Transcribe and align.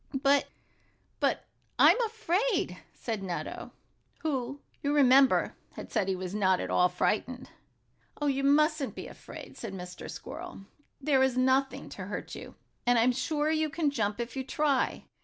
"But 0.19 0.45
but 1.19 1.45
I'm 1.77 2.01
afraid," 2.05 2.79
said 2.91 3.21
Nutto, 3.21 3.69
who, 4.21 4.59
you 4.81 4.95
remember, 4.95 5.55
had 5.73 5.91
said 5.91 6.07
he 6.07 6.15
was 6.15 6.33
not 6.33 6.59
at 6.59 6.71
all 6.71 6.89
frightened. 6.89 7.51
"Oh, 8.19 8.25
you 8.25 8.43
mustn't 8.43 8.95
be 8.95 9.05
afraid," 9.05 9.57
said 9.57 9.73
Mr. 9.75 10.09
Squirrel. 10.09 10.65
"There 10.99 11.21
is 11.21 11.37
nothing 11.37 11.87
to 11.89 12.05
hurt 12.05 12.33
you. 12.33 12.55
I'm 12.87 13.11
sure 13.11 13.51
you 13.51 13.69
can 13.69 13.91
jump 13.91 14.19
if 14.19 14.35
you 14.35 14.43
try. 14.43 15.05